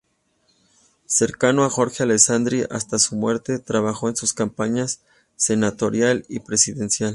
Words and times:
Cercano 1.05 1.63
a 1.63 1.69
Jorge 1.69 2.01
Alessandri 2.01 2.65
hasta 2.71 2.97
su 2.97 3.15
muerte, 3.15 3.59
trabajó 3.59 4.09
en 4.09 4.15
sus 4.15 4.33
campañas 4.33 5.01
senatorial 5.35 6.25
y 6.27 6.39
presidencial. 6.39 7.09